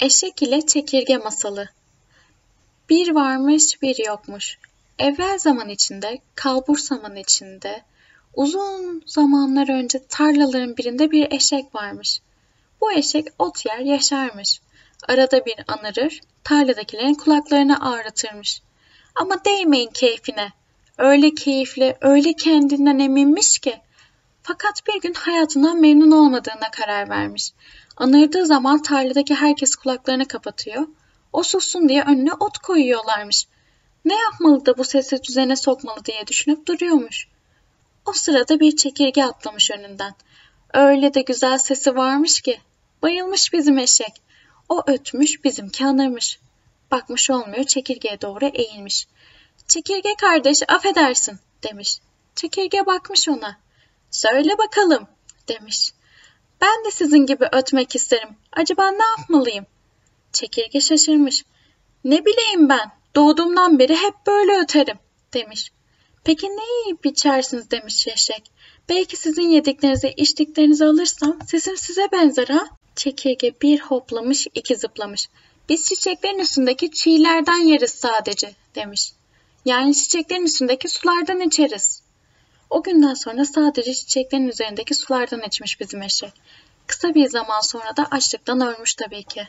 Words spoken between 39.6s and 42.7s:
önünden. Öyle de güzel sesi varmış ki.